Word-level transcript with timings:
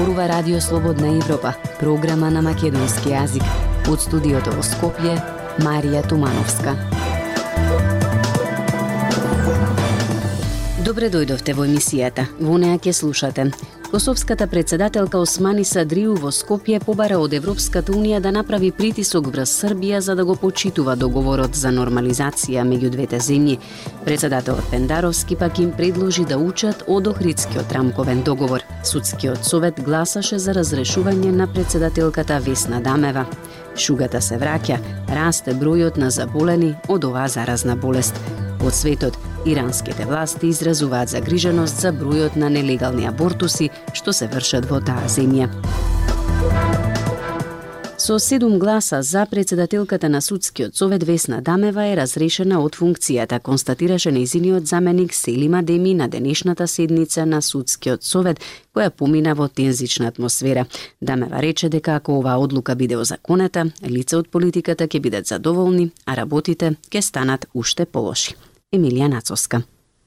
зборува 0.00 0.28
Радио 0.28 0.60
Слободна 0.60 1.08
Европа, 1.08 1.52
програма 1.80 2.30
на 2.30 2.40
македонски 2.42 3.10
јазик. 3.12 3.44
Од 3.92 4.00
студиото 4.00 4.54
во 4.56 4.62
Скопје, 4.64 5.12
Марија 5.60 6.00
Тумановска. 6.08 6.72
Добре 10.86 11.10
дојдовте 11.12 11.52
во 11.52 11.66
емисијата. 11.68 12.24
Во 12.40 12.56
неа 12.56 12.78
ќе 12.80 12.96
слушате 12.96 13.50
Косовската 13.90 14.46
председателка 14.46 15.18
Османи 15.18 15.64
Садриу 15.64 16.12
во 16.14 16.30
Скопје 16.30 16.78
побара 16.78 17.16
од 17.18 17.32
Европската 17.34 17.90
Унија 17.90 18.20
да 18.22 18.30
направи 18.30 18.68
притисок 18.70 19.26
врз 19.34 19.50
Србија 19.50 19.98
за 19.98 20.14
да 20.14 20.22
го 20.24 20.36
почитува 20.38 20.94
договорот 20.94 21.58
за 21.58 21.72
нормализација 21.74 22.62
меѓу 22.62 22.92
двете 22.94 23.18
земји. 23.18 23.58
Председателот 24.04 24.70
Пендаровски 24.70 25.36
пак 25.36 25.58
им 25.58 25.72
предложи 25.72 26.24
да 26.24 26.38
учат 26.38 26.84
од 26.86 27.06
Охридскиот 27.10 27.72
рамковен 27.72 28.22
договор. 28.22 28.62
Судскиот 28.84 29.44
совет 29.44 29.82
гласаше 29.82 30.38
за 30.38 30.54
разрешување 30.54 31.34
на 31.34 31.48
председателката 31.50 32.38
Весна 32.38 32.80
Дамева. 32.80 33.26
Шугата 33.74 34.22
се 34.22 34.38
враќа, 34.38 34.78
расте 35.10 35.50
бројот 35.50 35.98
на 35.98 36.10
заболени 36.14 36.76
од 36.88 37.04
оваа 37.10 37.26
заразна 37.28 37.74
болест. 37.74 38.14
Од 38.62 38.74
светот, 38.74 39.18
иранските 39.46 40.04
власти 40.04 40.46
изразуваат 40.46 41.08
загриженост 41.08 41.80
за 41.80 41.92
бројот 41.92 42.36
на 42.36 42.50
нелегални 42.50 43.06
абортуси 43.06 43.70
што 43.92 44.12
се 44.12 44.26
вршат 44.26 44.68
во 44.70 44.80
таа 44.80 45.08
земја. 45.08 45.48
Со 48.00 48.18
седум 48.18 48.58
гласа 48.58 49.02
за 49.02 49.26
председателката 49.30 50.08
на 50.08 50.22
судскиот 50.22 50.76
совет 50.76 51.02
Весна 51.04 51.40
Дамева 51.42 51.84
е 51.86 51.96
разрешена 51.96 52.62
од 52.64 52.74
функцијата, 52.74 53.38
констатираше 53.44 54.10
нејзиниот 54.10 54.64
заменик 54.64 55.14
Селима 55.14 55.62
Деми 55.62 55.94
на 55.94 56.08
денешната 56.08 56.66
седница 56.66 57.26
на 57.26 57.42
судскиот 57.42 58.02
совет, 58.02 58.40
која 58.74 58.90
помина 58.90 59.34
во 59.34 59.48
тензична 59.48 60.08
атмосфера. 60.08 60.66
Дамева 61.02 61.42
рече 61.42 61.68
дека 61.68 61.94
ако 61.96 62.18
оваа 62.18 62.40
одлука 62.40 62.74
биде 62.74 62.96
озаконета, 62.96 63.68
лица 63.84 64.18
од 64.18 64.30
политиката 64.30 64.88
ќе 64.88 65.00
бидат 65.00 65.26
задоволни, 65.26 65.90
а 66.06 66.16
работите 66.16 66.76
ќе 66.90 67.02
станат 67.02 67.46
уште 67.54 67.84
полоши. 67.84 68.34
Емилија 68.70 69.08
Нацовска. 69.10 69.58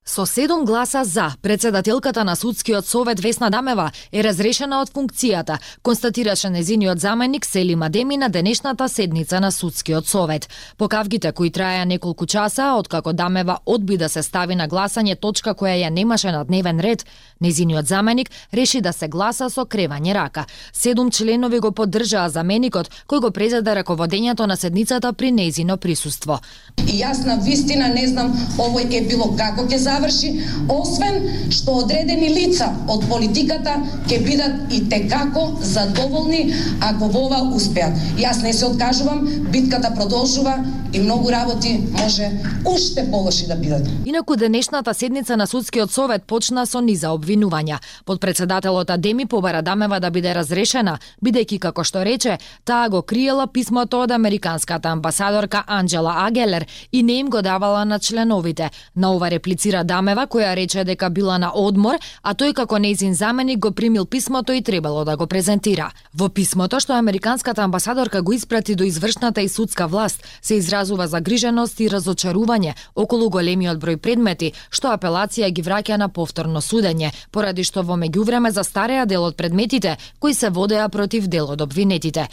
Со 0.05 0.25
седум 0.25 0.65
гласа 0.65 1.03
за, 1.05 1.31
председателката 1.41 2.23
на 2.23 2.35
судскиот 2.35 2.85
совет 2.85 3.19
Весна 3.19 3.49
Дамева 3.49 3.91
е 4.11 4.23
разрешена 4.23 4.81
од 4.83 4.89
функцијата, 4.91 5.61
констатираше 5.81 6.49
незиниот 6.49 6.99
заменик 6.99 7.45
Сели 7.45 7.75
Мадеми 7.75 8.17
на 8.17 8.27
денешната 8.29 8.89
седница 8.89 9.39
на 9.39 9.51
судскиот 9.51 10.07
совет. 10.07 10.49
Покавгите 10.77 11.31
кои 11.31 11.51
траја 11.51 11.85
неколку 11.85 12.25
часа, 12.25 12.75
откако 12.75 13.13
Дамева 13.13 13.57
одби 13.65 13.97
да 13.97 14.09
се 14.09 14.23
стави 14.23 14.55
на 14.55 14.67
гласање 14.67 15.15
точка 15.15 15.55
која 15.55 15.87
ја 15.87 15.89
немаше 15.89 16.31
на 16.31 16.43
дневен 16.43 16.79
ред, 16.79 17.05
незиниот 17.41 17.87
заменик 17.87 18.29
реши 18.53 18.81
да 18.81 18.91
се 18.91 19.07
гласа 19.07 19.49
со 19.49 19.63
кревање 19.63 20.13
рака. 20.13 20.45
Седум 20.73 21.11
членови 21.11 21.59
го 21.59 21.71
поддржаа 21.71 22.29
заменикот, 22.29 22.91
кој 23.07 23.21
го 23.21 23.31
презеде 23.31 23.71
раководењето 23.71 24.51
на 24.51 24.57
седницата 24.57 25.13
при 25.13 25.31
незино 25.31 25.77
присуство. 25.77 26.41
И 26.87 26.99
јас 26.99 27.23
на 27.25 27.39
вистина 27.39 27.87
не 27.87 28.07
знам 28.07 28.35
овој 28.59 28.91
епилог 28.99 29.37
како 29.39 29.63
ќе 29.63 29.92
заврши, 29.93 30.33
освен 30.69 31.49
што 31.53 31.79
одредени 31.83 32.29
лица 32.33 32.69
од 32.87 33.05
политиката 33.09 33.77
ќе 34.07 34.21
бидат 34.25 34.73
и 34.73 34.83
текако 34.89 35.47
задоволни 35.61 36.53
ако 36.81 37.09
во 37.13 37.27
ова 37.27 37.41
успеат. 37.55 37.99
Јас 38.19 38.43
не 38.43 38.53
се 38.53 38.65
откажувам, 38.65 39.27
битката 39.51 39.93
продолжува 39.95 40.57
и 40.93 40.99
многу 40.99 41.31
работи 41.31 41.81
може 42.01 42.31
уште 42.65 43.11
полоши 43.11 43.47
да 43.47 43.55
бидат. 43.55 43.81
Инаку 44.05 44.35
денешната 44.35 44.93
седница 44.93 45.37
на 45.37 45.47
судскиот 45.47 45.91
совет 45.91 46.23
почна 46.23 46.65
со 46.65 46.81
низа 46.81 47.09
обвинувања. 47.09 47.79
Подпредседателот 48.05 48.89
Адеми 48.89 49.25
побара 49.25 49.61
Дамева 49.61 49.99
да 49.99 50.11
биде 50.11 50.33
разрешена, 50.35 50.99
бидејќи 51.25 51.59
како 51.59 51.83
што 51.83 52.03
рече, 52.05 52.37
таа 52.65 52.89
го 52.89 53.01
криела 53.01 53.47
писмото 53.47 54.03
од 54.03 54.11
американската 54.11 54.89
амбасадорка 54.89 55.63
Анджела 55.67 56.13
Агелер 56.27 56.65
и 56.91 57.03
не 57.03 57.13
им 57.13 57.29
го 57.29 57.41
давала 57.41 57.85
на 57.85 57.99
членовите. 57.99 58.69
На 58.95 59.13
ова 59.15 59.29
реплицира 59.31 59.83
Дамева, 59.83 60.27
која 60.27 60.55
рече 60.55 60.83
дека 60.83 61.09
била 61.09 61.37
на 61.37 61.51
одмор, 61.55 61.97
а 62.23 62.33
тој 62.33 62.53
како 62.53 62.75
нејзин 62.75 63.11
заменик 63.13 63.59
го 63.59 63.71
примил 63.71 64.05
писмото 64.05 64.53
и 64.53 64.61
требало 64.61 65.05
да 65.05 65.17
го 65.17 65.27
презентира. 65.27 65.91
Во 66.13 66.29
писмото 66.29 66.79
што 66.79 66.93
американската 66.93 67.63
амбасадорка 67.63 68.21
го 68.21 68.33
испрати 68.33 68.75
до 68.75 68.83
извршната 68.83 69.41
и 69.41 69.49
судска 69.49 69.87
власт, 69.87 70.23
се 70.41 70.55
изразува 70.55 70.82
загриженост 70.85 71.79
и 71.79 71.89
разочарување 71.89 72.73
околу 72.95 73.29
големиот 73.29 73.77
број 73.77 73.97
предмети 73.97 74.53
што 74.69 74.93
апелација 74.93 75.49
ги 75.49 75.61
враќа 75.61 75.97
на 75.97 76.09
повторно 76.09 76.61
судење, 76.61 77.11
поради 77.31 77.63
што 77.63 77.83
во 77.83 77.95
меѓувреме 77.95 78.51
застареа 78.51 79.05
дел 79.05 79.23
од 79.23 79.35
предметите 79.35 79.97
кои 80.19 80.33
се 80.33 80.49
водеа 80.49 80.89
против 80.89 81.27
дел 81.27 81.49
од 81.49 81.61
обвинетите. 81.61 82.27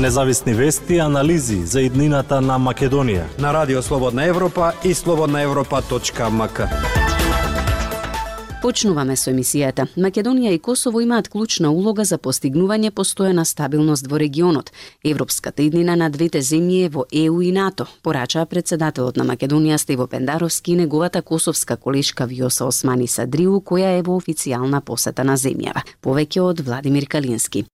Независни 0.00 0.54
вести 0.54 0.94
и 0.94 0.98
анализи 0.98 1.66
за 1.66 1.80
иднината 1.80 2.40
на 2.40 2.58
Македонија. 2.58 3.24
На 3.38 3.52
Радио 3.52 3.82
Слободна 3.82 4.24
Европа 4.24 4.72
и 4.84 4.94
слободнаевропа.мк. 4.94 7.05
Почнуваме 8.62 9.14
со 9.20 9.28
емисијата. 9.30 9.84
Македонија 10.00 10.54
и 10.56 10.58
Косово 10.58 11.02
имаат 11.04 11.28
клучна 11.28 11.68
улога 11.70 12.06
за 12.08 12.16
постигнување 12.16 12.90
постојана 12.90 13.44
стабилност 13.44 14.08
во 14.08 14.16
регионот. 14.18 14.72
Европската 15.04 15.62
иднина 15.62 15.96
на 15.96 16.08
двете 16.10 16.40
земји 16.40 16.86
е 16.86 16.88
во 16.88 17.04
ЕУ 17.12 17.42
и 17.42 17.52
НАТО, 17.52 17.86
порачаа 18.02 18.46
председателот 18.46 19.20
на 19.20 19.28
Македонија 19.28 19.76
Стево 19.76 20.06
Пендаровски 20.06 20.72
и 20.72 20.76
неговата 20.76 21.22
косовска 21.22 21.76
колешка 21.76 22.26
Виоса 22.26 22.64
Османи 22.64 23.06
Садриу, 23.06 23.60
која 23.60 23.98
е 23.98 24.02
во 24.02 24.16
официјална 24.16 24.80
посета 24.80 25.24
на 25.24 25.36
земјава. 25.36 25.84
Повеќе 26.00 26.40
од 26.40 26.64
Владимир 26.64 27.06
Калински. 27.06 27.66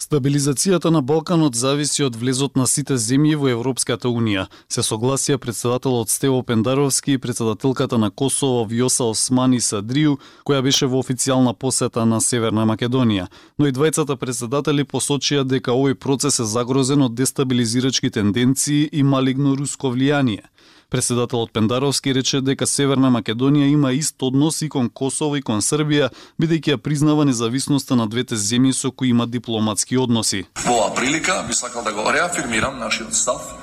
Стабилизацијата 0.00 0.88
на 0.90 1.02
Балканот 1.04 1.54
зависи 1.54 2.06
од 2.06 2.14
влезот 2.16 2.54
на 2.56 2.64
сите 2.66 2.96
земји 2.96 3.34
во 3.36 3.50
Европската 3.52 4.08
Унија. 4.08 4.46
Се 4.72 4.80
согласија 4.80 5.36
председателот 5.36 6.08
Стево 6.08 6.38
Пендаровски 6.42 7.12
и 7.12 7.18
председателката 7.18 7.98
на 7.98 8.08
Косово 8.10 8.64
Вјоса 8.70 9.10
Османи 9.10 9.60
Садрију, 9.60 10.16
која 10.48 10.62
беше 10.64 10.88
во 10.88 11.02
официјална 11.04 11.52
посета 11.52 12.06
на 12.08 12.22
Северна 12.24 12.64
Македонија. 12.64 13.28
Но 13.58 13.68
и 13.68 13.76
двајцата 13.76 14.16
председатели 14.16 14.88
посочија 14.88 15.44
дека 15.44 15.76
овој 15.76 15.94
процес 15.94 16.40
е 16.40 16.48
загрозен 16.48 17.02
од 17.02 17.14
дестабилизирачки 17.14 18.10
тенденции 18.10 18.88
и 18.92 19.02
малигно 19.02 19.52
руско 19.52 19.92
влијание. 19.92 20.48
Председателот 20.90 21.52
Пендаровски 21.52 22.14
рече 22.14 22.40
дека 22.42 22.66
Северна 22.66 23.12
Македонија 23.14 23.68
има 23.70 23.92
ист 23.94 24.16
однос 24.26 24.62
и 24.62 24.68
кон 24.68 24.88
Косово 24.90 25.36
и 25.38 25.42
кон 25.42 25.62
Србија, 25.62 26.08
бидејќи 26.42 26.74
ја 26.74 26.78
признава 26.82 27.24
независноста 27.24 27.94
на 27.94 28.08
двете 28.10 28.34
земји 28.34 28.72
со 28.74 28.90
кои 28.90 29.14
има 29.14 29.26
дипломатски 29.26 29.98
односи. 29.98 30.44
Во 30.66 30.74
оваа 30.80 30.94
прилика 30.94 31.44
би 31.46 31.54
сакал 31.54 31.86
да 31.86 31.92
го 31.92 32.10
реафирмирам 32.10 32.78
нашиот 32.78 33.14
став 33.14 33.54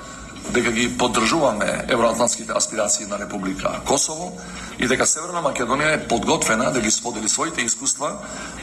дека 0.54 0.72
ги 0.72 0.88
поддржуваме 0.98 1.84
евроатлантските 1.88 2.52
аспирации 2.56 3.06
на 3.06 3.18
Република 3.18 3.80
Косово 3.84 4.32
и 4.78 4.88
дека 4.88 5.06
Северна 5.06 5.44
Македонија 5.44 5.94
е 5.94 6.02
подготвена 6.08 6.72
да 6.72 6.80
ги 6.80 6.90
сподели 6.90 7.28
своите 7.28 7.60
искуства 7.60 8.14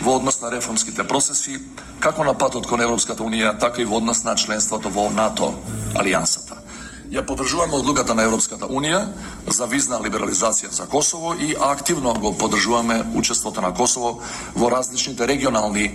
во 0.01 0.17
однос 0.17 0.41
на 0.41 0.51
реформските 0.51 1.05
процеси, 1.07 1.59
како 1.99 2.23
на 2.23 2.33
патот 2.33 2.65
кон 2.65 2.81
Европската 2.81 3.23
Унија, 3.23 3.59
така 3.59 3.81
и 3.81 3.85
во 3.85 4.01
однос 4.01 4.23
на 4.23 4.35
членството 4.35 4.89
во 4.89 5.09
НАТО, 5.13 5.53
алијансата. 5.93 6.64
Ја 7.11 7.21
подржуваме 7.25 7.77
одлуката 7.77 8.15
на 8.15 8.23
Европската 8.25 8.65
Унија 8.65 9.05
за 9.47 9.65
визна 9.69 9.99
либерализација 10.01 10.71
за 10.71 10.87
Косово 10.89 11.35
и 11.39 11.55
активно 11.59 12.13
го 12.13 12.37
поддржуваме 12.37 13.03
учеството 13.15 13.61
на 13.61 13.73
Косово 13.73 14.21
во 14.55 14.71
различните 14.71 15.27
регионални 15.27 15.91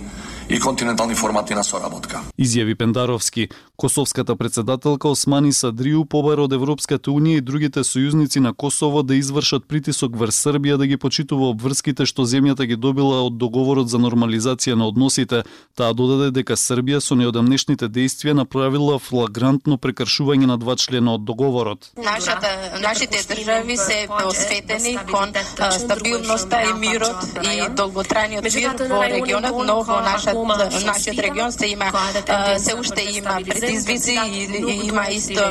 и 0.51 0.59
континентални 0.59 1.15
формати 1.15 1.55
на 1.55 1.63
соработка. 1.63 2.19
Изјави 2.39 2.75
Пендаровски, 2.75 3.49
Косовската 3.77 4.35
председателка 4.35 5.07
Османи 5.07 5.53
Садриу 5.53 6.03
побара 6.05 6.43
од 6.43 6.53
Европската 6.53 7.11
Унија 7.11 7.39
и 7.39 7.41
другите 7.41 7.85
сојузници 7.87 8.43
на 8.43 8.51
Косово 8.53 9.03
да 9.03 9.15
извршат 9.15 9.63
притисок 9.67 10.17
врз 10.19 10.35
Србија 10.43 10.75
да 10.77 10.87
ги 10.87 10.97
почитува 10.97 11.53
обврските 11.55 12.05
што 12.05 12.25
земјата 12.27 12.67
ги 12.67 12.75
добила 12.75 13.21
од 13.23 13.37
договорот 13.39 13.87
за 13.87 13.97
нормализација 13.97 14.75
на 14.75 14.89
односите. 14.91 15.43
Таа 15.75 15.93
додаде 15.93 16.31
дека 16.35 16.59
Србија 16.59 16.99
со 16.99 17.15
неодамнешните 17.15 17.87
действија 17.87 18.35
направила 18.35 18.99
флагрантно 18.99 19.77
прекршување 19.77 20.51
на 20.51 20.57
два 20.57 20.75
члена 20.75 21.15
од 21.15 21.23
договорот. 21.23 21.91
Нашата, 21.95 22.51
нашите 22.83 23.23
држави 23.23 23.77
се 23.77 24.07
посветени 24.19 24.97
кон 25.07 25.31
стабилноста 25.79 26.59
и 26.67 26.73
мирот 26.75 27.39
и 27.39 27.71
долготрајниот 27.71 28.51
мир 28.51 28.91
во 28.91 29.03
регионот, 29.07 29.65
но 29.65 29.81
во 29.87 30.01
нашата 30.01 30.40
нашиот 30.45 31.19
регион 31.19 31.51
се 31.51 31.67
има 31.67 31.91
се 32.57 32.75
уште 32.75 33.03
има 33.17 33.39
предизвици 33.45 34.17
и 34.67 34.87
има 34.87 35.05
исто 35.11 35.41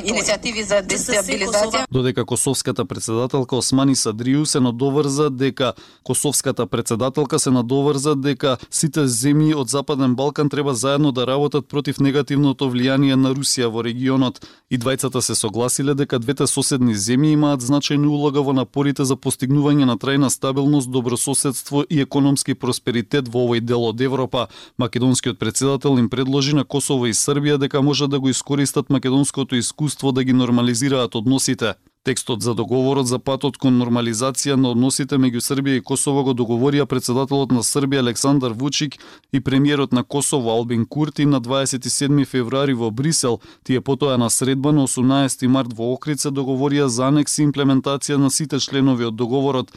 иницијативи 0.00 0.62
за 0.62 0.82
дестабилизација. 0.82 1.84
Додека 1.90 2.24
Косовската 2.24 2.84
председателка 2.84 3.56
Османи 3.56 3.96
Садриу 3.96 4.46
се 4.46 4.60
надоврза 4.60 5.30
дека 5.30 5.72
Косовската 6.04 6.66
председателка 6.66 7.38
се 7.38 7.50
надоврза 7.50 8.14
дека 8.14 8.56
сите 8.70 9.06
земји 9.06 9.54
од 9.54 9.68
Западен 9.68 10.14
Балкан 10.14 10.48
треба 10.48 10.74
заедно 10.74 11.12
да 11.12 11.26
работат 11.26 11.68
против 11.68 12.00
негативното 12.00 12.70
влијание 12.70 13.14
на 13.14 13.34
Русија 13.34 13.66
во 13.66 13.82
регионот. 13.84 14.40
И 14.70 14.78
двајцата 14.78 15.20
се 15.20 15.34
согласиле 15.34 15.94
дека 15.94 16.18
двете 16.18 16.46
соседни 16.46 16.94
земји 16.94 17.32
имаат 17.32 17.60
значајна 17.60 18.06
улога 18.06 18.42
во 18.42 18.52
напорите 18.52 19.04
за 19.04 19.16
постигнување 19.16 19.84
на 19.84 19.96
трајна 19.96 20.28
стабилност, 20.28 20.90
добрососедство 20.90 21.84
и 21.90 22.00
економски 22.00 22.54
просперитет 22.54 23.28
во 23.28 23.46
овој 23.46 23.60
дел 23.70 23.86
од 23.86 24.00
Европа. 24.00 24.48
Македонскиот 24.78 25.38
председател 25.38 25.98
им 25.98 26.10
предложи 26.10 26.54
на 26.54 26.64
Косово 26.64 27.06
и 27.06 27.14
Србија 27.14 27.58
дека 27.58 27.82
може 27.82 28.08
да 28.08 28.20
го 28.20 28.28
искористат 28.28 28.90
македонското 28.90 29.56
искуство 29.56 30.12
да 30.12 30.24
ги 30.24 30.32
нормализираат 30.32 31.14
односите. 31.14 31.74
Текстот 32.04 32.42
за 32.42 32.54
договорот 32.54 33.06
за 33.06 33.18
патот 33.18 33.58
кон 33.60 33.74
нормализација 33.76 34.54
на 34.56 34.70
односите 34.72 35.18
меѓу 35.20 35.42
Србија 35.44 35.78
и 35.78 35.82
Косово 35.84 36.22
го 36.24 36.32
договорија 36.32 36.86
председателот 36.88 37.52
на 37.52 37.60
Србија 37.60 38.00
Александар 38.00 38.54
Вучик 38.56 38.96
и 39.32 39.40
премиерот 39.40 39.92
на 39.92 40.02
Косово 40.04 40.48
Албин 40.50 40.86
Курти 40.86 41.26
на 41.26 41.40
27 41.40 42.24
февруари 42.24 42.72
во 42.72 42.90
Брисел. 42.90 43.38
Тие 43.64 43.80
потоа 43.80 44.16
на 44.16 44.30
средба 44.30 44.72
на 44.72 44.86
18 44.88 45.46
март 45.46 45.76
во 45.76 45.92
Окрица 45.92 46.32
договорија 46.32 46.86
за 46.86 47.12
анекс 47.12 47.38
и 47.38 47.44
имплементација 47.44 48.16
на 48.16 48.30
сите 48.30 48.58
членови 48.58 49.04
од 49.04 49.14
договорот. 49.14 49.68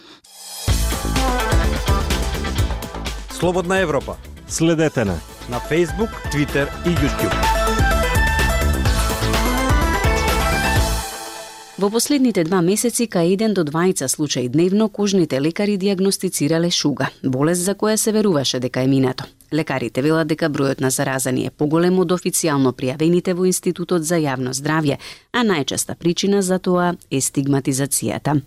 Слободна 3.43 3.79
Европа. 3.79 4.15
Следете 4.47 5.05
на 5.05 5.19
на 5.49 5.59
Facebook, 5.59 6.09
Twitter 6.31 6.67
и 6.85 6.89
YouTube. 6.89 7.35
Во 11.77 11.89
последните 11.89 12.43
два 12.43 12.61
месеци, 12.61 13.09
кај 13.11 13.33
еден 13.33 13.53
до 13.53 13.65
двајца 13.67 14.07
случаи 14.07 14.47
дневно, 14.47 14.87
кожните 14.89 15.41
лекари 15.41 15.77
диагностицирале 15.77 16.71
шуга, 16.71 17.09
болест 17.23 17.61
за 17.61 17.75
која 17.75 17.95
се 17.95 18.11
веруваше 18.11 18.59
дека 18.59 18.81
е 18.81 18.87
минато. 18.87 19.27
Лекарите 19.53 20.01
велат 20.01 20.27
дека 20.27 20.49
бројот 20.49 20.79
на 20.79 20.89
заразани 20.89 21.45
е 21.45 21.51
поголем 21.51 21.99
од 21.99 22.15
официјално 22.15 22.71
пријавените 22.71 23.33
во 23.33 23.43
Институтот 23.45 24.07
за 24.07 24.23
јавно 24.23 24.55
здравје, 24.55 24.97
а 25.33 25.43
најчеста 25.43 25.99
причина 25.99 26.41
за 26.41 26.59
тоа 26.59 26.95
е 27.11 27.19
стигматизацијата. 27.19 28.39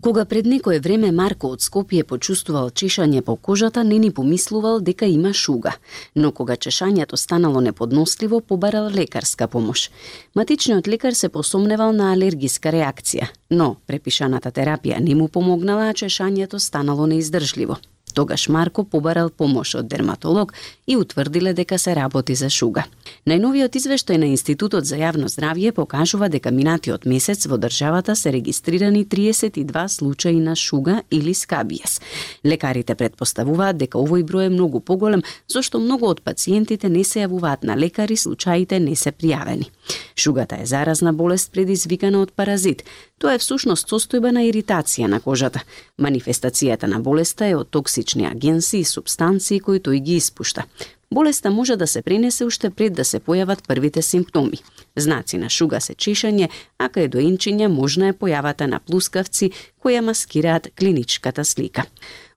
Кога 0.00 0.24
пред 0.24 0.46
некое 0.46 0.80
време 0.80 1.10
Марко 1.12 1.50
од 1.52 1.60
Скопје 1.60 2.06
почувствувал 2.08 2.70
чешање 2.72 3.20
по 3.20 3.34
кожата, 3.36 3.82
не 3.84 3.98
ни 3.98 4.10
помислувал 4.10 4.80
дека 4.80 5.04
има 5.04 5.32
шуга. 5.36 5.74
Но 6.14 6.32
кога 6.32 6.56
чешањето 6.56 7.16
станало 7.20 7.60
неподносливо, 7.60 8.40
побарал 8.40 8.88
лекарска 8.88 9.48
помош. 9.48 9.90
Матичниот 10.34 10.88
лекар 10.88 11.12
се 11.12 11.28
посомневал 11.28 11.92
на 11.92 12.12
алергиска 12.12 12.72
реакција, 12.72 13.28
но 13.50 13.76
препишаната 13.86 14.50
терапија 14.50 15.00
не 15.04 15.14
му 15.14 15.28
помогнала, 15.28 15.90
а 15.90 15.94
чешањето 15.94 16.58
станало 16.58 17.06
неиздржливо. 17.06 17.76
Тогаш 18.12 18.48
Марко 18.48 18.84
побарал 18.84 19.30
помош 19.30 19.74
од 19.74 19.88
дерматолог 19.88 20.54
и 20.86 20.96
утврдиле 20.96 21.52
дека 21.54 21.78
се 21.78 21.94
работи 21.94 22.34
за 22.34 22.50
шуга. 22.50 22.84
Најновиот 23.26 23.76
извештај 23.76 24.16
на 24.18 24.30
Институтот 24.30 24.84
за 24.84 24.96
јавно 24.96 25.28
здравје 25.28 25.72
покажува 25.72 26.28
дека 26.28 26.50
минатиот 26.50 27.04
месец 27.06 27.46
во 27.46 27.58
државата 27.58 28.16
се 28.16 28.32
регистрирани 28.32 29.04
32 29.04 29.88
случаи 29.88 30.40
на 30.40 30.56
шуга 30.56 31.02
или 31.10 31.34
скабиес. 31.34 32.00
Лекарите 32.44 32.94
предпоставуваат 32.94 33.76
дека 33.76 33.98
овој 33.98 34.24
број 34.24 34.46
е 34.46 34.54
многу 34.54 34.80
поголем, 34.80 35.22
зашто 35.48 35.78
многу 35.78 36.06
од 36.06 36.22
пациентите 36.22 36.88
не 36.88 37.04
се 37.04 37.26
јавуваат 37.26 37.64
на 37.64 37.76
лекари, 37.76 38.16
случаите 38.16 38.80
не 38.80 38.96
се 38.96 39.12
пријавени. 39.12 39.70
Шугата 40.16 40.56
е 40.62 40.66
заразна 40.66 41.12
болест 41.12 41.52
предизвикана 41.52 42.20
од 42.20 42.32
паразит. 42.32 42.84
Тоа 43.18 43.34
е 43.36 43.40
всушност 43.42 43.90
состојба 43.90 44.30
на 44.32 44.46
иритација 44.48 45.06
на 45.12 45.20
кожата. 45.20 45.60
Манифестацијата 46.00 46.88
на 46.88 47.00
болеста 47.04 47.46
е 47.46 47.56
од 47.56 47.68
токсични 48.00 48.26
агенси 48.26 48.78
и 48.78 48.84
субстанции 48.84 49.60
кои 49.60 49.80
тој 49.80 50.00
ги 50.00 50.16
испушта. 50.16 50.64
Болеста 51.10 51.50
може 51.50 51.76
да 51.76 51.86
се 51.86 52.02
пренесе 52.02 52.44
уште 52.44 52.70
пред 52.70 52.94
да 52.94 53.04
се 53.04 53.20
појават 53.20 53.66
првите 53.68 54.02
симптоми. 54.02 54.58
Знаци 54.96 55.38
на 55.38 55.50
шуга 55.50 55.80
се 55.80 55.94
чишење, 55.94 56.48
а 56.78 56.88
кај 56.88 57.08
доинчиња 57.08 57.68
можна 57.68 58.08
е 58.08 58.12
појавата 58.12 58.66
на 58.66 58.80
плускавци 58.80 59.50
кои 59.82 60.00
маскираат 60.00 60.70
клиничката 60.78 61.44
слика. 61.44 61.84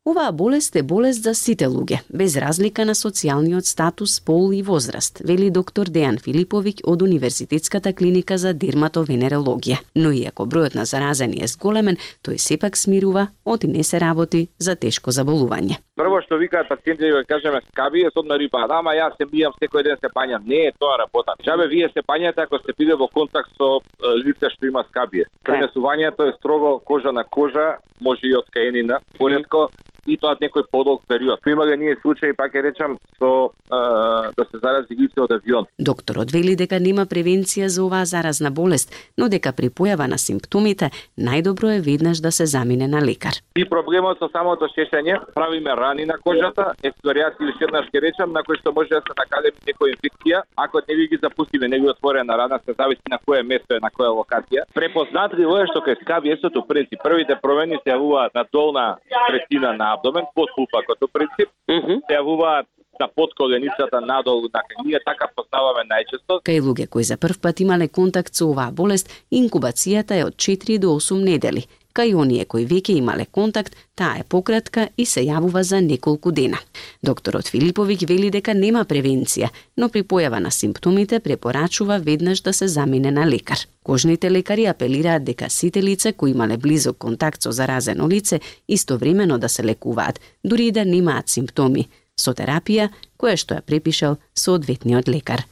Оваа 0.05 0.31
болест 0.31 0.75
е 0.75 0.83
болест 0.83 1.23
за 1.23 1.31
сите 1.33 1.67
луѓе, 1.71 2.01
без 2.11 2.33
разлика 2.35 2.83
на 2.83 2.91
социјалниот 2.91 3.63
статус, 3.63 4.17
пол 4.19 4.51
и 4.51 4.59
возраст, 4.61 5.21
вели 5.23 5.47
доктор 5.47 5.88
Дејан 5.88 6.17
Филиповиќ 6.19 6.81
од 6.91 7.05
Универзитетската 7.05 7.94
клиника 7.95 8.35
за 8.38 8.51
дерматовенерологија. 8.51 9.77
Но 9.95 10.11
иако 10.11 10.44
бројот 10.44 10.75
на 10.75 10.83
заразени 10.83 11.39
е 11.39 11.47
зголемен, 11.47 11.95
тој 12.19 12.35
сепак 12.35 12.75
смирува, 12.75 13.29
оти 13.45 13.69
не 13.71 13.83
се 13.88 14.01
работи 14.03 14.50
за 14.59 14.75
тешко 14.75 15.15
заболување. 15.15 15.79
Прво 15.95 16.19
што 16.25 16.35
викаат 16.35 16.67
пациенти 16.67 17.07
да 17.07 17.23
кажеме 17.23 17.63
скаби 17.69 18.03
е 18.03 18.11
одма 18.13 18.35
рипа, 18.35 18.67
ама 18.67 18.91
јас 19.00 19.15
се 19.15 19.23
бијам 19.23 19.55
секој 19.55 19.88
ден 19.88 19.95
се 20.03 20.11
пањам. 20.11 20.44
Не 20.44 20.67
е 20.67 20.75
тоа 20.79 21.00
работа. 21.00 21.38
Чабе 21.47 21.69
вие 21.71 21.88
се 21.95 22.03
пањате 22.03 22.44
ако 22.44 22.59
сте 22.59 22.75
биде 22.77 23.00
во 23.00 23.07
контакт 23.07 23.55
со 23.55 23.79
лице 24.19 24.51
што 24.51 24.67
има 24.67 24.83
скабие. 24.89 25.31
Пренесувањето 25.47 26.27
е 26.27 26.35
строго 26.35 26.79
кожа 26.83 27.15
на 27.15 27.23
кожа, 27.23 27.77
може 28.01 28.27
и 28.27 28.35
од 28.35 28.51
каенина, 28.51 29.00
поредко 29.17 29.69
и 30.05 30.17
тоа 30.17 30.35
некој 30.41 30.67
подолг 30.71 31.03
период. 31.07 31.39
Имале 31.47 31.77
ние 31.77 31.95
случаи, 32.01 32.33
пак 32.33 32.53
ќе 32.53 32.63
речам, 32.63 32.97
со 33.19 33.51
а, 33.69 34.31
да 34.35 34.45
се 34.51 34.59
зарази 34.59 34.95
лице 35.00 35.21
од 35.21 35.31
авион. 35.31 35.67
Докторот 35.79 36.31
вели 36.31 36.55
дека 36.59 36.79
нема 36.79 37.05
превенција 37.05 37.67
за 37.67 37.83
оваа 37.85 38.05
заразна 38.05 38.51
болест, 38.51 38.91
но 39.17 39.29
дека 39.29 39.53
при 39.53 39.69
појава 39.69 40.07
на 40.09 40.17
симптомите 40.17 40.91
најдобро 41.17 41.77
е 41.77 41.81
веднаш 41.81 42.19
да 42.19 42.31
се 42.31 42.45
замине 42.45 42.88
на 42.88 43.01
лекар. 43.01 43.39
И 43.55 43.65
проблемот 43.69 44.19
со 44.19 44.29
самото 44.33 44.67
шешење, 44.75 45.19
правиме 45.35 45.75
рани 45.75 46.05
на 46.05 46.17
кожата, 46.17 46.73
експлоријација 46.83 47.50
уште 47.53 47.67
еднаш 47.69 47.88
ќе 47.94 48.01
речам, 48.01 48.33
на 48.33 48.44
кој 48.44 48.59
што 48.59 48.73
може 48.75 48.89
да 48.97 49.01
се 49.05 49.15
накаде 49.17 49.53
некоја 49.67 49.95
инфекција, 49.95 50.44
ако 50.55 50.81
не 50.88 50.95
ви 50.95 51.07
ги 51.07 51.19
запустиме, 51.21 51.67
не 51.67 51.79
ви 51.79 51.89
отворена 51.89 52.38
рана, 52.38 52.59
се 52.65 52.73
зависи 52.73 53.07
на 53.09 53.19
кое 53.25 53.44
место 53.44 53.75
е, 53.75 53.79
на 53.79 53.91
која 53.94 54.11
локација. 54.19 54.65
Препознатливо 54.73 55.57
е 55.61 55.67
што 55.71 55.83
кај 55.85 56.00
скабиесото 56.01 56.65
принцип, 56.67 57.00
првите 57.03 57.38
промени 57.41 57.79
се 57.83 57.94
јавуваат 57.94 58.35
на 58.35 58.45
долна 58.51 58.85
третина 59.29 59.73
на 59.73 59.92
абдомен 59.93 60.25
под 60.35 60.49
пулпакото 60.55 61.07
принцип, 61.07 61.49
mm 61.69 61.81
-hmm. 61.81 61.97
се 62.07 62.13
јавуваат 62.19 62.65
на 62.99 63.07
подколеницата 63.15 64.01
надолу 64.01 64.47
на 64.53 64.61
ние 64.85 64.99
така 65.05 65.25
познаваме 65.35 65.83
најчесто. 65.93 66.41
Кај 66.49 66.59
луѓе 66.67 66.87
кои 66.89 67.03
за 67.03 67.17
прв 67.17 67.39
пат 67.41 67.59
имале 67.59 67.87
контакт 67.87 68.33
со 68.35 68.49
оваа 68.51 68.71
болест, 68.71 69.09
инкубацијата 69.31 70.13
е 70.19 70.25
од 70.25 70.35
4 70.35 70.77
до 70.79 70.87
8 70.87 71.23
недели. 71.23 71.65
Кај 71.93 72.15
оние 72.17 72.45
кои 72.49 72.65
веќе 72.65 72.95
имале 72.97 73.25
контакт, 73.25 73.75
таа 73.95 74.17
е 74.19 74.23
пократка 74.23 74.87
и 74.97 75.05
се 75.05 75.21
јавува 75.21 75.61
за 75.61 75.81
неколку 75.81 76.31
дена. 76.31 76.57
Докторот 77.05 77.51
Филиповиќ 77.53 78.07
вели 78.09 78.31
дека 78.33 78.55
нема 78.57 78.81
превенција, 78.89 79.51
но 79.77 79.89
при 79.89 80.01
појава 80.01 80.39
на 80.41 80.51
симптомите 80.51 81.19
препорачува 81.19 82.00
веднаш 82.00 82.41
да 82.41 82.53
се 82.53 82.67
замине 82.67 83.12
на 83.12 83.27
лекар. 83.29 83.59
Кожните 83.83 84.31
лекари 84.31 84.65
апелираат 84.65 85.23
дека 85.23 85.50
сите 85.50 85.83
лица 85.83 86.13
кои 86.13 86.31
имале 86.31 86.57
близок 86.57 86.97
контакт 86.97 87.43
со 87.43 87.51
заразено 87.51 88.09
лице 88.09 88.39
истовремено 88.67 89.38
да 89.38 89.50
се 89.50 89.63
лекуваат, 89.63 90.19
дури 90.43 90.67
и 90.67 90.71
да 90.71 90.85
немаат 90.85 91.29
симптоми, 91.29 91.89
со 92.17 92.33
терапија 92.33 92.89
која 93.19 93.38
што 93.38 93.53
ја 93.53 93.62
препишал 93.62 94.17
соодветниот 94.33 95.07
лекар. 95.07 95.45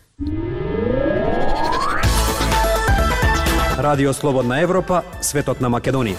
Радио 3.81 4.13
Слободна 4.13 4.59
Европа, 4.61 4.99
светот 5.25 5.57
на 5.57 5.69
Македонија. 5.73 6.13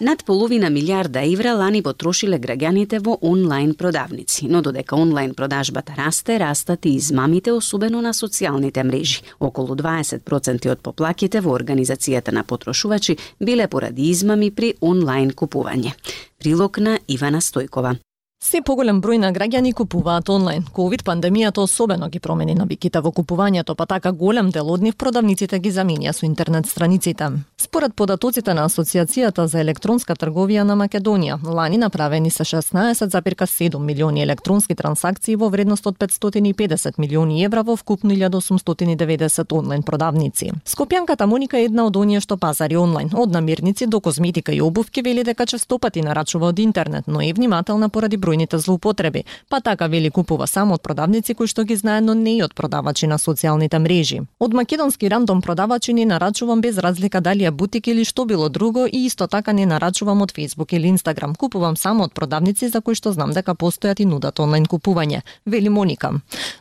Над 0.00 0.24
половина 0.24 0.70
милиарда 0.70 1.22
евра 1.22 1.52
лани 1.54 1.78
потрошиле 1.82 2.40
граѓаните 2.42 2.98
во 2.98 3.14
онлайн 3.22 3.76
продавници, 3.78 4.48
но 4.50 4.62
додека 4.62 4.96
онлайн 4.96 5.34
продажбата 5.34 5.94
расте, 5.98 6.40
растат 6.40 6.86
и 6.86 6.96
измамите, 6.96 7.52
особено 7.52 8.02
на 8.02 8.10
социјалните 8.10 8.82
мрежи. 8.82 9.22
Околу 9.38 9.78
20% 9.78 10.70
од 10.72 10.82
поплаките 10.82 11.40
во 11.40 11.54
Организацијата 11.54 12.32
на 12.32 12.42
потрошувачи 12.42 13.18
биле 13.40 13.68
поради 13.68 14.10
измами 14.10 14.50
при 14.50 14.74
онлайн 14.80 15.30
купување. 15.30 15.94
Прилог 16.42 16.78
на 16.78 16.98
Ивана 17.06 17.38
Стојкова. 17.38 17.94
Се 18.40 18.62
поголем 18.64 19.02
број 19.04 19.18
на 19.20 19.28
граѓани 19.36 19.74
купуваат 19.76 20.30
онлайн. 20.32 20.62
Ковид 20.72 21.02
пандемијата 21.04 21.60
особено 21.60 22.06
ги 22.08 22.22
промени 22.24 22.54
навиките 22.56 23.02
во 23.04 23.12
купувањето, 23.12 23.74
па 23.76 23.84
така 23.86 24.12
голем 24.16 24.48
дел 24.50 24.70
од 24.72 24.80
нив 24.80 24.96
продавниците 24.96 25.58
ги 25.60 25.72
заменија 25.76 26.14
со 26.16 26.24
интернет 26.24 26.66
страниците. 26.66 27.28
Според 27.60 27.92
податоците 27.94 28.54
на 28.56 28.62
Асоциацијата 28.64 29.44
за 29.44 29.58
електронска 29.60 30.14
трговија 30.16 30.62
на 30.64 30.78
Македонија, 30.80 31.34
лани 31.44 31.76
направени 31.76 32.30
се 32.32 32.44
16,7 32.48 33.78
милиони 33.78 34.22
електронски 34.22 34.74
трансакции 34.74 35.36
во 35.36 35.50
вредност 35.52 35.86
од 35.86 35.98
550 36.00 36.96
милиони 36.96 37.44
евра 37.44 37.60
во 37.62 37.76
вкупно 37.76 38.14
1890 38.14 39.52
онлайн 39.52 39.82
продавници. 39.82 40.48
Скопјанката 40.64 41.26
Моника 41.26 41.58
е 41.58 41.66
една 41.68 41.84
од 41.84 41.98
оние 42.00 42.22
што 42.24 42.38
пазари 42.38 42.78
онлайн, 42.80 43.10
од 43.12 43.28
намирници 43.30 43.86
до 43.86 44.00
козметика 44.00 44.52
и 44.52 44.62
обувки 44.62 45.02
вели 45.02 45.24
дека 45.24 45.46
честопати 45.46 46.00
нарачува 46.00 46.48
од 46.48 46.58
интернет, 46.58 47.04
но 47.06 47.20
е 47.20 47.32
внимателна 47.32 47.90
поради 47.90 48.16
бројните 48.16 48.56
злоупотреби. 48.56 49.24
Па 49.50 49.60
така 49.60 49.86
вели 49.86 50.10
купува 50.10 50.46
само 50.46 50.80
од 50.80 50.82
продавници 50.82 51.34
кои 51.34 51.46
што 51.46 51.64
ги 51.64 51.76
знае, 51.76 52.00
но 52.00 52.14
не 52.14 52.38
и 52.38 52.42
од 52.42 52.54
продавачи 52.54 53.06
на 53.06 53.18
социјалните 53.18 53.78
мрежи. 53.78 54.22
Од 54.38 54.54
македонски 54.54 55.08
рандом 55.08 55.42
продавачи 55.42 55.92
ни 55.92 56.04
нарачувам 56.04 56.60
без 56.60 56.78
разлика 56.78 57.20
дали 57.20 57.49
е 57.50 57.52
бутик 57.52 57.88
или 57.90 58.04
што 58.06 58.24
било 58.24 58.48
друго 58.48 58.86
и 58.86 59.06
исто 59.06 59.26
така 59.26 59.52
не 59.52 59.66
нарачувам 59.66 60.22
од 60.22 60.32
Facebook 60.32 60.74
или 60.74 60.88
Instagram. 60.88 61.36
Купувам 61.36 61.76
само 61.76 62.04
од 62.04 62.14
продавници 62.14 62.68
за 62.68 62.80
кои 62.80 62.94
што 62.94 63.12
знам 63.12 63.34
дека 63.34 63.54
постојат 63.54 64.00
и 64.00 64.06
нудат 64.06 64.40
онлайн 64.40 64.66
купување, 64.66 65.22
вели 65.46 65.68
Моника. 65.68 66.12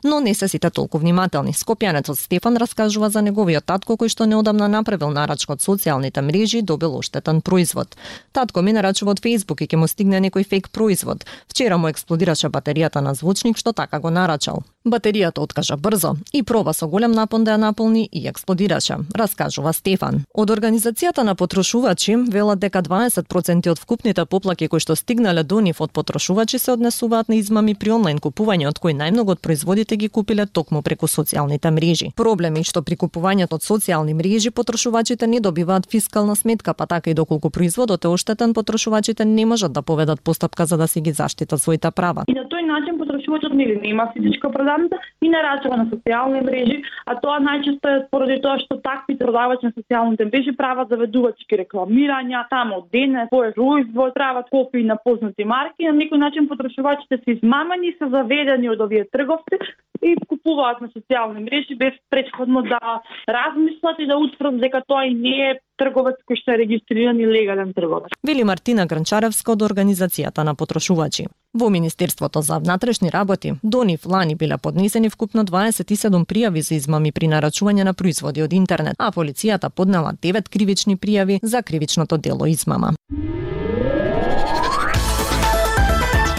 Но 0.03 0.19
не 0.19 0.33
се 0.33 0.47
сите 0.47 0.69
толку 0.69 0.97
внимателни. 0.97 1.53
Скопјанецот 1.53 2.19
Стефан 2.19 2.57
раскажува 2.57 3.09
за 3.09 3.21
неговиот 3.21 3.65
татко 3.65 3.93
кој 3.93 4.09
што 4.09 4.25
неодамна 4.25 4.67
направил 4.67 5.13
нарачка 5.13 5.53
од 5.53 5.61
социјалните 5.61 6.21
мрежи 6.21 6.59
и 6.59 6.61
добил 6.61 6.97
оштетен 6.97 7.41
производ. 7.41 7.95
Татко 8.31 8.61
ми 8.61 8.73
нарачува 8.73 9.11
од 9.11 9.21
Facebook 9.21 9.61
и 9.61 9.67
ќе 9.67 9.77
му 9.77 9.87
стигне 9.87 10.19
некој 10.19 10.47
фейк 10.47 10.69
производ. 10.69 11.25
Вчера 11.47 11.77
му 11.77 11.87
експлодираше 11.87 12.49
батеријата 12.49 13.01
на 13.01 13.13
звучник 13.13 13.57
што 13.57 13.73
така 13.73 13.99
го 13.99 14.09
нарачал. 14.09 14.63
Батеријата 14.89 15.39
откажа 15.39 15.77
брзо 15.77 16.15
и 16.33 16.43
проба 16.43 16.73
со 16.73 16.87
голем 16.87 17.11
напон 17.11 17.43
да 17.43 17.53
ја 17.53 17.61
наполни 17.61 18.09
и 18.11 18.27
експлодираше, 18.27 18.97
раскажува 19.15 19.73
Стефан. 19.73 20.23
Од 20.33 20.49
организацијата 20.49 21.23
на 21.23 21.35
потрошувачи 21.35 22.15
велат 22.15 22.59
дека 22.59 22.81
20% 22.81 23.69
од 23.71 23.79
вкупните 23.79 24.25
поплаки 24.25 24.67
кои 24.67 24.79
што 24.79 24.95
стигнале 24.95 25.43
до 25.43 25.59
нив 25.61 25.81
од 25.81 25.91
потрошувачи 25.91 26.59
се 26.59 26.71
однесуваат 26.71 27.29
на 27.29 27.35
измами 27.35 27.75
при 27.75 27.91
онлайн 27.91 28.17
купување, 28.17 28.67
од 28.67 28.79
кои 28.79 28.93
најмногу 28.93 29.37
од 29.37 29.41
производите 29.45 29.95
ги 29.95 30.09
купиле 30.09 30.45
токму 30.45 30.81
преку 30.81 31.05
социјалните 31.07 31.69
мрежи. 31.71 32.11
Проблеми 32.15 32.63
што 32.63 32.81
при 32.81 32.97
купувањето 32.97 33.61
од 33.61 33.63
социјални 33.63 34.13
мрежи 34.13 34.51
потрошувачите 34.51 35.27
не 35.27 35.39
добиваат 35.39 35.85
фискална 35.91 36.35
сметка, 36.35 36.73
па 36.73 36.87
така 36.87 37.09
и 37.09 37.13
доколку 37.13 37.49
производот 37.49 38.05
е 38.05 38.07
оштетен, 38.07 38.53
потрошувачите 38.53 39.25
не 39.25 39.45
можат 39.45 39.73
да 39.73 39.81
поведат 39.81 40.21
постапка 40.21 40.65
за 40.65 40.77
да 40.77 40.87
си 40.87 41.01
ги 41.01 41.11
заштитат 41.11 41.61
своите 41.61 41.91
права. 41.91 42.23
И 42.27 42.33
на 42.33 42.48
начин 42.69 42.97
потрошувачот 42.99 43.53
нели 43.53 43.79
нема 43.81 44.11
физичка 44.13 44.51
продавница 44.51 44.97
и 45.21 45.29
нарачува 45.29 45.77
на 45.77 45.85
социјални 45.91 46.43
мрежи, 46.45 46.81
а 47.05 47.15
тоа 47.15 47.39
најчесто 47.43 47.95
е 47.95 48.05
поради 48.11 48.39
тоа 48.45 48.59
што 48.63 48.79
такви 48.85 49.17
продавачи 49.17 49.69
на 49.69 49.73
социјалните 49.75 50.29
мрежи 50.29 50.55
прават 50.55 50.89
заведувачки 50.93 51.59
рекламирања, 51.63 52.45
само 52.49 52.85
дене, 52.93 53.27
свој 53.33 53.53
производ, 53.57 54.13
прават 54.13 54.49
копии 54.49 54.83
на 54.83 54.97
познати 55.03 55.43
марки, 55.43 55.89
на 55.89 55.97
некој 55.97 56.23
начин 56.25 56.47
потрошувачите 56.47 57.21
се 57.23 57.37
измамани 57.37 57.89
и 57.89 57.97
се 57.97 58.09
заведени 58.09 58.69
од 58.69 58.81
овие 58.81 59.05
трговци 59.11 59.59
и 60.01 60.15
купуваат 60.27 60.81
на 60.81 60.87
социјални 60.93 61.43
мрежи 61.43 61.75
без 61.75 61.93
предходно 62.09 62.61
да 62.61 63.01
размислат 63.27 63.99
и 63.99 64.07
да 64.07 64.17
утврдат 64.17 64.61
дека 64.61 64.81
тоа 64.87 65.05
и 65.05 65.13
не 65.13 65.51
е 65.51 65.59
трговец 65.77 66.19
кој 66.27 66.39
што 66.41 66.55
е 66.55 66.61
регистриран 66.63 67.19
и 67.19 67.27
легален 67.27 67.73
трговец. 67.73 68.11
Вели 68.23 68.43
Мартина 68.43 68.85
Гранчаревска 68.85 69.53
од 69.55 69.63
Организацијата 69.63 70.43
на 70.43 70.55
потрошувачи. 70.55 71.27
Во 71.53 71.69
Министерството 71.69 72.41
за 72.41 72.59
внатрешни 72.59 73.09
работи 73.11 73.53
до 73.63 73.83
нив 73.83 74.05
лани 74.05 74.35
биле 74.35 74.57
поднесени 74.57 75.09
вкупно 75.09 75.43
27 75.45 76.25
пријави 76.25 76.61
за 76.61 76.75
измами 76.75 77.11
при 77.11 77.27
нарачување 77.27 77.83
на 77.83 77.93
производи 77.93 78.43
од 78.43 78.53
интернет, 78.53 78.95
а 78.99 79.11
полицијата 79.11 79.69
поднела 79.69 80.13
9 80.13 80.49
кривични 80.49 80.97
пријави 80.97 81.39
за 81.43 81.63
кривичното 81.63 82.17
дело 82.17 82.45
измама. 82.45 82.93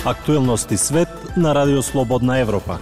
Актуелности 0.07 0.77
свет 0.77 1.09
на 1.37 1.55
Радио 1.55 1.83
Слободна 1.83 2.39
Европа. 2.39 2.79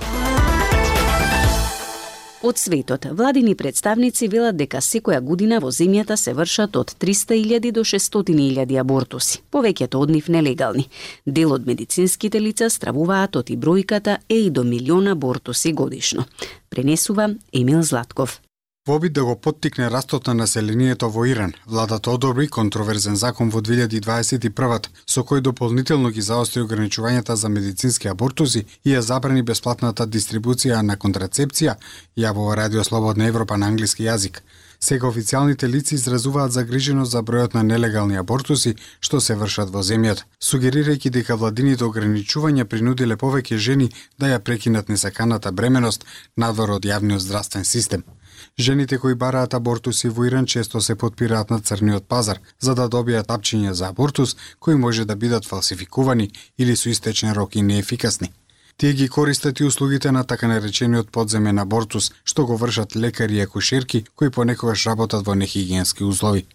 Од 2.43 2.59
светот, 2.59 3.07
владини 3.13 3.57
представници 3.59 4.29
велат 4.31 4.55
дека 4.57 4.79
секоја 4.79 5.19
година 5.21 5.59
во 5.59 5.73
земјата 5.75 6.15
се 6.17 6.37
вршат 6.39 6.77
од 6.79 6.93
300.000 7.03 7.73
до 7.75 7.83
600.000 7.83 8.79
абортуси, 8.79 9.41
повеќето 9.51 9.99
од 9.99 10.15
нив 10.15 10.29
нелегални. 10.31 10.87
Дел 11.27 11.53
од 11.53 11.67
медицинските 11.67 12.39
лица 12.39 12.71
стравуваат 12.71 13.37
од 13.43 13.51
и 13.51 13.57
бројката 13.59 14.21
е 14.29 14.39
и 14.47 14.51
до 14.51 14.63
милион 14.63 15.09
абортуси 15.09 15.73
годишно. 15.73 16.25
Пренесува 16.71 17.35
Емил 17.53 17.83
Златков. 17.83 18.41
Во 18.89 18.95
обид 18.97 19.13
да 19.13 19.23
го 19.25 19.37
поттикне 19.37 19.91
растот 19.91 20.27
на 20.27 20.35
населението 20.35 21.11
во 21.11 21.27
Иран, 21.29 21.53
владата 21.67 22.11
одобри 22.11 22.47
контроверзен 22.49 23.17
закон 23.17 23.51
во 23.51 23.61
2021 23.61 24.87
со 25.07 25.21
кој 25.21 25.43
дополнително 25.45 26.09
ги 26.11 26.25
заостри 26.25 26.63
ограничувањата 26.63 27.37
за 27.37 27.51
медицински 27.53 28.09
абортузи 28.09 28.65
и 28.85 28.95
ја 28.95 29.03
забрани 29.05 29.43
бесплатната 29.43 30.07
дистрибуција 30.07 30.81
на 30.81 30.97
контрацепција, 30.97 31.77
јавува 32.17 32.57
Радио 32.57 32.85
Слободна 32.85 33.29
Европа 33.29 33.59
на 33.59 33.69
англиски 33.69 34.09
јазик. 34.09 34.41
Сега 34.81 35.07
официјалните 35.07 35.69
лица 35.69 35.95
изразуваат 35.95 36.53
загриженост 36.53 37.13
за 37.13 37.21
бројот 37.23 37.55
на 37.55 37.63
нелегални 37.63 38.17
абортуси 38.17 38.77
што 39.01 39.21
се 39.21 39.37
вршат 39.37 39.69
во 39.69 39.83
земјата, 39.83 40.25
сугерирајќи 40.41 41.11
дека 41.11 41.37
владините 41.37 41.85
ограничувања 41.85 42.65
принудиле 42.65 43.17
повеќе 43.17 43.59
жени 43.59 43.91
да 44.19 44.33
ја 44.33 44.39
прекинат 44.39 44.89
несаканата 44.89 45.53
бременост 45.53 46.07
надвор 46.37 46.71
од 46.79 46.89
јавниот 46.89 47.21
здравствен 47.21 47.65
систем. 47.65 48.05
Жените 48.59 48.99
кои 48.99 49.15
бараат 49.15 49.55
абортуси 49.55 50.09
во 50.09 50.25
Иран 50.27 50.47
често 50.47 50.81
се 50.81 50.95
подпираат 50.95 51.51
на 51.51 51.61
црниот 51.61 52.09
пазар 52.09 52.41
за 52.61 52.75
да 52.75 52.89
добијат 52.89 53.31
апчиња 53.31 53.73
за 53.73 53.89
абортус 53.89 54.37
кои 54.59 54.75
може 54.75 55.05
да 55.05 55.17
бидат 55.17 55.47
фалсификувани 55.47 56.31
или 56.59 56.77
со 56.77 56.91
истечен 56.91 57.33
рок 57.33 57.57
и 57.57 57.63
неефикасни. 57.63 58.33
Тие 58.77 58.93
ги 58.93 59.09
користат 59.09 59.61
и 59.61 59.65
услугите 59.65 60.13
на 60.13 60.25
така 60.25 60.49
наречениот 60.49 61.11
подземен 61.11 61.59
абортус, 61.59 62.13
што 62.25 62.47
го 62.47 62.57
вршат 62.57 62.97
лекари 62.97 63.37
и 63.37 63.41
акушерки 63.41 64.05
кои 64.17 64.31
понекогаш 64.31 64.87
работат 64.87 65.27
во 65.27 65.35
нехигиенски 65.35 66.05
услови. 66.05 66.47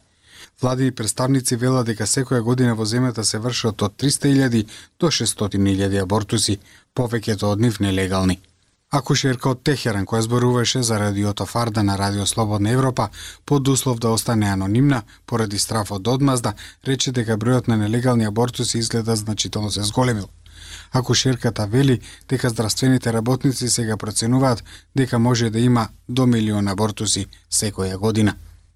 Владини 0.62 0.91
представници 0.91 1.55
вела 1.55 1.83
дека 1.83 2.03
секоја 2.03 2.41
година 2.41 2.75
во 2.75 2.86
земјата 2.86 3.24
се 3.24 3.39
вршат 3.39 3.81
од 3.81 3.95
300.000 3.95 4.67
до 5.00 5.07
600.000 5.07 6.01
абортуси, 6.01 6.60
повеќето 6.95 7.43
од 7.43 7.62
нив 7.62 7.79
нелегални. 7.79 8.39
Акушерка 8.94 9.50
од 9.50 9.62
Техеран 9.66 10.06
која 10.06 10.22
зборуваше 10.22 10.84
за 10.86 11.00
радиото 11.02 11.48
Фарда 11.50 11.82
на 11.84 11.96
Радио 11.98 12.26
Слободна 12.30 12.70
Европа 12.70 13.08
под 13.46 13.68
услов 13.68 14.00
да 14.00 14.10
остане 14.10 14.46
анонимна 14.46 15.02
поради 15.26 15.60
страф 15.60 15.92
од 15.92 16.08
одмазда, 16.08 16.54
рече 16.86 17.12
дека 17.12 17.38
бројот 17.42 17.68
на 17.68 17.78
нелегални 17.78 18.30
абортуси 18.30 18.78
изгледа 18.78 19.16
значително 19.16 19.72
се 19.72 19.82
зголемил. 19.82 20.28
Акушерката 20.92 21.66
вели 21.68 22.00
дека 22.30 22.50
здравствените 22.50 23.14
работници 23.14 23.70
сега 23.70 23.98
проценуваат 23.98 24.64
дека 24.96 25.20
може 25.20 25.50
да 25.50 25.60
има 25.60 25.88
до 26.10 26.28
милион 26.28 26.68
абортуси 26.68 27.26
секоја 27.52 27.98
година. 27.98 28.36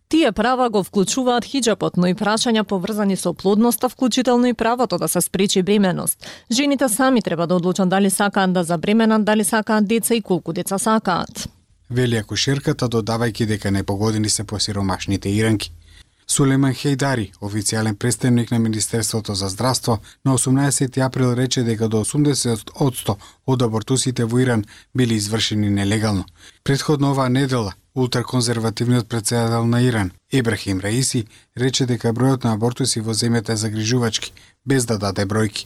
Тие 0.10 0.32
права 0.32 0.70
го 0.70 0.84
вклучуваат 0.84 1.46
хиджапот, 1.46 1.98
но 1.98 2.08
и 2.08 2.16
прашања 2.16 2.64
поврзани 2.64 3.18
со 3.20 3.34
плодноста, 3.34 3.90
вклучително 3.90 4.48
и 4.48 4.54
правото 4.54 4.98
да 4.98 5.08
се 5.08 5.22
спречи 5.22 5.64
бременост. 5.64 6.26
Жените 6.52 6.90
сами 6.90 7.22
треба 7.22 7.48
да 7.48 7.56
одлучат 7.56 7.90
дали 7.90 8.10
сакаат 8.10 8.54
да 8.54 8.64
забременат, 8.64 9.26
дали 9.26 9.44
сакаат 9.44 9.88
деца 9.88 10.16
и 10.16 10.22
колку 10.22 10.54
деца 10.54 10.78
сакаат. 10.78 11.50
Вели 11.90 12.18
акушерката 12.18 12.88
додавајќи 12.88 13.46
дека 13.46 13.72
непогодени 13.72 14.30
се 14.30 14.44
посиромашните 14.44 15.30
иранки. 15.30 15.72
Сулеман 16.28 16.74
Хейдари, 16.74 17.32
официјален 17.42 17.96
представник 17.96 18.52
на 18.52 18.60
Министерството 18.60 19.36
за 19.36 19.48
здравство, 19.50 20.00
на 20.26 20.38
18 20.38 21.06
април 21.06 21.34
рече 21.36 21.64
дека 21.64 21.88
до 21.88 22.04
80% 22.04 23.16
од 23.48 23.62
абортусите 23.62 24.26
во 24.26 24.40
Иран 24.40 24.66
били 24.96 25.16
извршени 25.16 25.70
нелегално. 25.70 26.26
Предходно 26.64 27.12
оваа 27.12 27.30
недела, 27.30 27.74
ултраконзервативниот 27.98 29.10
председател 29.10 29.66
на 29.66 29.82
Иран, 29.82 30.12
Ибрахим 30.32 30.80
Раиси, 30.80 31.26
рече 31.58 31.86
дека 31.86 32.14
бројот 32.14 32.44
на 32.46 32.54
абортуси 32.54 33.02
во 33.02 33.14
земјата 33.18 33.54
е 33.54 33.62
загрижувачки, 33.64 34.34
без 34.66 34.86
да 34.86 34.98
даде 35.02 35.26
бројки. 35.26 35.66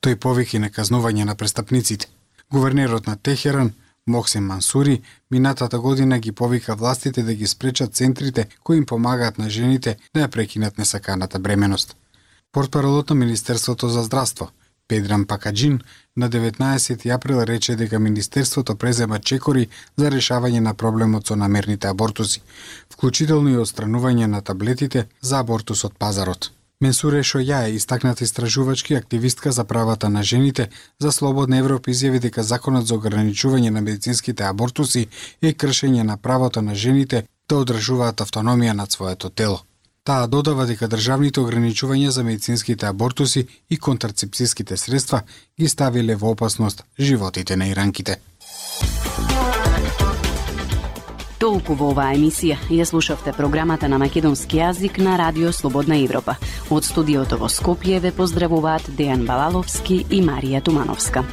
Тој 0.00 0.16
повеќе 0.16 0.62
наказнување 0.64 1.24
на 1.28 1.34
престапниците. 1.34 2.08
Гувернерот 2.50 3.06
на 3.06 3.16
Техеран, 3.16 3.74
Моксим 4.06 4.44
Мансури 4.46 5.02
минатата 5.30 5.78
година 5.78 6.18
ги 6.18 6.32
повика 6.32 6.76
властите 6.76 7.22
да 7.22 7.34
ги 7.34 7.46
спречат 7.46 7.94
центрите 7.94 8.48
кои 8.64 8.76
им 8.76 8.86
помагаат 8.86 9.38
на 9.38 9.50
жените 9.50 9.96
да 10.14 10.20
ја 10.20 10.28
прекинат 10.28 10.78
несаканата 10.78 11.38
бременост. 11.38 11.96
Портпаролот 12.52 13.10
на 13.10 13.16
Министерството 13.16 13.88
за 13.88 14.02
здравство, 14.02 14.50
Педран 14.88 15.24
Пакаджин, 15.26 15.80
на 16.16 16.30
19 16.30 17.14
април 17.14 17.42
рече 17.42 17.76
дека 17.76 17.98
Министерството 17.98 18.76
презема 18.76 19.18
чекори 19.18 19.68
за 19.96 20.10
решавање 20.10 20.60
на 20.60 20.74
проблемот 20.74 21.26
со 21.26 21.36
намерните 21.36 21.88
абортуси, 21.88 22.42
вклучително 22.92 23.50
и 23.50 23.58
отстранување 23.62 24.26
на 24.26 24.40
таблетите 24.42 25.06
за 25.20 25.40
абортус 25.40 25.84
од 25.84 25.98
пазарот. 25.98 26.52
Менсуре 26.80 27.22
Шоја 27.24 27.64
е 27.66 27.74
истакната 27.74 28.24
истражувачки 28.24 28.94
активистка 28.94 29.52
за 29.52 29.64
правата 29.64 30.08
на 30.08 30.22
жените 30.22 30.68
за 31.00 31.12
Слободна 31.12 31.56
Европа 31.58 31.90
изјави 31.90 32.20
дека 32.20 32.42
законот 32.42 32.86
за 32.86 32.94
ограничување 32.94 33.70
на 33.70 33.80
медицинските 33.80 34.44
абортуси 34.44 35.08
е 35.42 35.54
кршење 35.54 36.02
на 36.02 36.16
правото 36.16 36.62
на 36.62 36.74
жените 36.74 37.24
да 37.48 37.56
одржуваат 37.56 38.20
автономија 38.20 38.72
над 38.72 38.92
своето 38.92 39.30
тело. 39.30 39.62
Таа 40.06 40.28
додава 40.30 40.68
дека 40.70 40.86
државните 40.86 41.40
ограничувања 41.42 42.12
за 42.14 42.22
медицинските 42.22 42.86
абортуси 42.86 43.40
и 43.70 43.78
контрацепцијските 43.78 44.76
средства 44.78 45.22
ги 45.58 45.68
ставиле 45.68 46.14
во 46.14 46.30
опасност 46.30 46.84
животите 46.98 47.56
на 47.56 47.66
иранките. 47.66 48.20
Толку 51.42 51.74
во 51.74 51.90
оваа 51.90 52.14
емисија 52.14 52.54
ја 52.70 52.86
слушавте 52.86 53.34
програмата 53.34 53.88
на 53.88 53.98
македонски 53.98 54.62
јазик 54.62 55.02
на 55.02 55.18
Радио 55.18 55.50
Слободна 55.52 55.98
Европа. 55.98 56.38
Од 56.70 56.86
студиото 56.86 57.42
во 57.42 57.50
Скопје 57.50 57.98
ве 58.00 58.14
поздравуваат 58.14 58.86
Дејан 58.94 59.26
Балаловски 59.26 60.04
и 60.10 60.22
Марија 60.22 60.62
Тумановска. 60.62 61.26